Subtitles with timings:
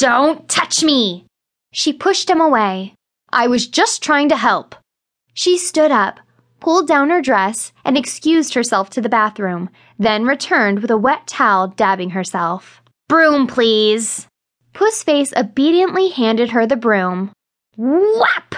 [0.00, 1.26] Don't touch me!
[1.74, 2.94] She pushed him away.
[3.30, 4.74] I was just trying to help.
[5.34, 6.20] She stood up,
[6.58, 9.68] pulled down her dress, and excused herself to the bathroom,
[9.98, 12.80] then returned with a wet towel dabbing herself.
[13.10, 14.26] Broom, please.
[14.72, 17.32] Pussface obediently handed her the broom.
[17.76, 18.54] Whap!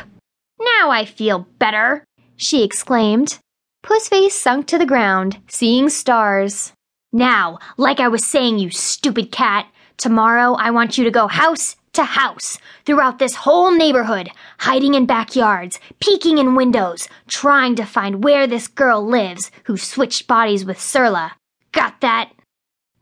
[0.60, 2.04] Now I feel better,
[2.36, 3.40] she exclaimed.
[3.82, 6.72] Pussface sunk to the ground, seeing stars.
[7.12, 9.66] Now, like I was saying, you stupid cat,
[9.96, 14.30] tomorrow I want you to go house to house throughout this whole neighborhood,
[14.60, 20.26] hiding in backyards, peeking in windows, trying to find where this girl lives who switched
[20.26, 21.32] bodies with Surla.
[21.72, 22.32] Got that?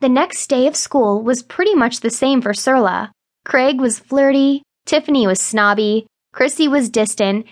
[0.01, 3.11] The next day of school was pretty much the same for Surla.
[3.45, 7.47] Craig was flirty, Tiffany was snobby, Chrissy was distant,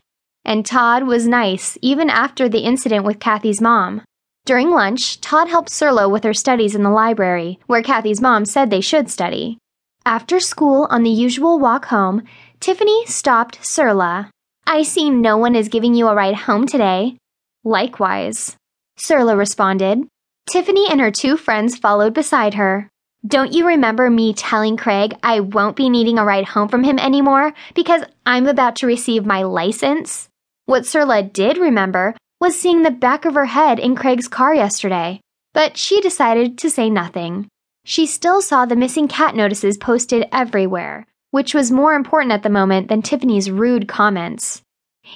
[0.45, 4.03] and Todd was nice even after the incident with Cathy's mom.
[4.49, 8.71] During lunch, Todd helped Surla with her studies in the library, where Cathy's mom said
[8.71, 9.59] they should study.
[10.07, 12.23] After school, on the usual walk home,
[12.59, 14.31] Tiffany stopped Surla.
[14.67, 17.19] I see no one is giving you a ride home today.
[17.63, 18.57] Likewise,
[18.99, 20.09] Surla responded.
[20.51, 22.89] Tiffany and her two friends followed beside her.
[23.27, 26.99] Don't you remember me telling Craig I won't be needing a ride home from him
[26.99, 30.31] anymore because I'm about to receive my license?
[30.65, 35.21] What Surla did remember was seeing the back of her head in Craig's car yesterday,
[35.55, 37.49] but she decided to say nothing.
[37.85, 42.51] She still saw the missing cat notices posted everywhere, which was more important at the
[42.51, 44.63] moment than Tiffany's rude comments.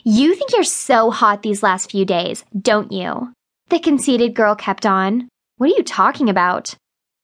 [0.04, 3.32] You think you're so hot these last few days, don't you?
[3.68, 5.28] The conceited girl kept on.
[5.58, 6.74] What are you talking about?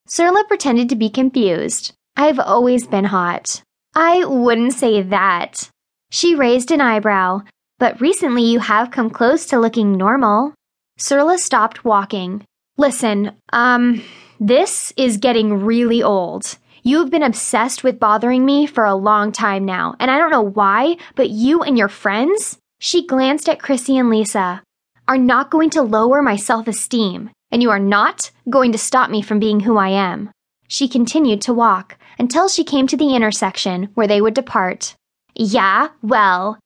[0.08, 1.92] Surla pretended to be confused.
[2.16, 3.62] I've always been hot.
[3.94, 5.70] I wouldn't say that.
[6.10, 7.42] She raised an eyebrow,
[7.78, 10.54] but recently you have come close to looking normal.
[10.98, 12.44] Surla stopped walking.
[12.76, 14.02] Listen, um,
[14.40, 16.58] this is getting really old.
[16.82, 20.42] You've been obsessed with bothering me for a long time now, and I don't know
[20.42, 24.62] why, but you and your friends, she glanced at Chrissy and Lisa,
[25.06, 29.10] are not going to lower my self esteem, and you are not going to stop
[29.10, 30.30] me from being who I am.
[30.68, 34.94] She continued to walk until she came to the intersection where they would depart.
[35.34, 36.58] Yeah, well,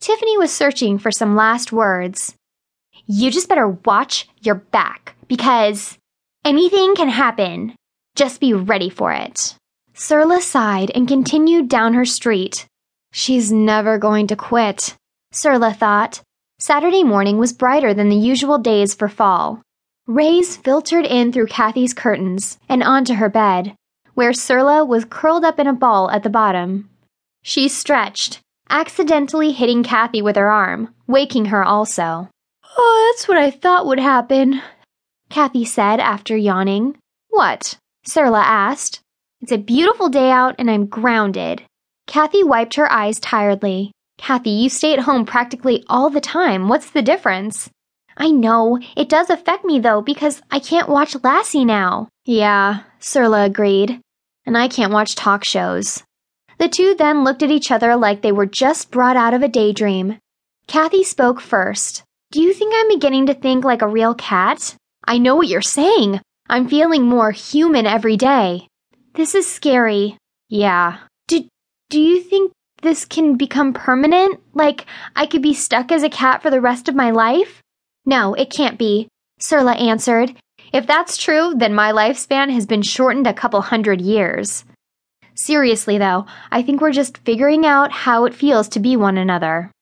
[0.00, 2.34] Tiffany was searching for some last words.
[3.06, 5.98] You just better watch your back because
[6.42, 7.74] anything can happen.
[8.14, 9.54] Just be ready for it.
[9.94, 12.66] Surla sighed and continued down her street.
[13.12, 14.96] She's never going to quit,
[15.34, 16.22] Surla thought.
[16.58, 19.60] Saturday morning was brighter than the usual days for fall.
[20.06, 23.74] Rays filtered in through Cathy's curtains and onto her bed,
[24.14, 26.88] where Surla was curled up in a ball at the bottom.
[27.42, 32.28] She stretched, accidentally hitting Cathy with her arm, waking her also.
[32.78, 34.62] Oh, that's what I thought would happen,
[35.28, 36.96] Cathy said after yawning.
[37.28, 37.76] What?
[38.06, 39.00] Surla asked.
[39.40, 41.62] It's a beautiful day out and I'm grounded.
[42.06, 43.92] Cathy wiped her eyes tiredly.
[44.18, 46.68] Cathy, you stay at home practically all the time.
[46.68, 47.70] What's the difference?
[48.16, 48.78] I know.
[48.96, 52.08] It does affect me though because I can't watch Lassie now.
[52.24, 54.00] Yeah, Surla agreed.
[54.44, 56.02] And I can't watch talk shows.
[56.60, 59.48] The two then looked at each other like they were just brought out of a
[59.48, 60.18] daydream.
[60.66, 62.02] Cathy spoke first.
[62.32, 64.76] Do you think I'm beginning to think like a real cat?
[65.06, 66.20] I know what you're saying.
[66.50, 68.68] I'm feeling more human every day.
[69.14, 70.18] This is scary.
[70.50, 70.98] Yeah.
[71.28, 71.46] Do,
[71.88, 74.38] do you think this can become permanent?
[74.52, 74.84] Like,
[75.16, 77.62] I could be stuck as a cat for the rest of my life?
[78.04, 79.08] No, it can't be,
[79.40, 80.36] Surla answered.
[80.74, 84.66] If that's true, then my lifespan has been shortened a couple hundred years.
[85.40, 89.72] Seriously, though, I think we're just figuring out how it feels to be one another.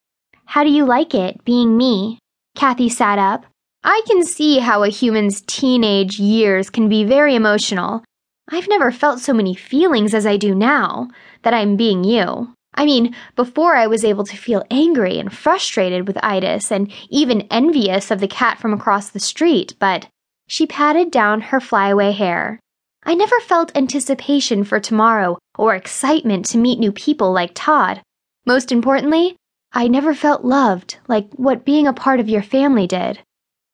[0.44, 2.20] How do you like it, being me?
[2.54, 3.44] Cathy sat up.
[3.82, 8.04] I can see how a human's teenage years can be very emotional.
[8.48, 11.08] I've never felt so many feelings as I do now
[11.42, 12.54] that I'm being you.
[12.74, 17.48] I mean, before I was able to feel angry and frustrated with Itis and even
[17.50, 20.06] envious of the cat from across the street, but
[20.46, 22.60] she patted down her flyaway hair.
[23.02, 28.00] I never felt anticipation for tomorrow or excitement to meet new people like Todd.
[28.46, 29.36] Most importantly,
[29.72, 33.20] I never felt loved like what being a part of your family did.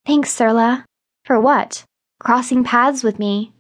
[0.05, 0.85] Thanks, Surla.
[1.25, 1.85] For what?
[2.19, 3.54] Crossing paths with me.